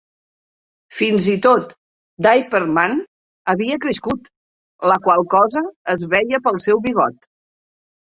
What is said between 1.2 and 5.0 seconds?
i tot Diaper Man havia crescut, la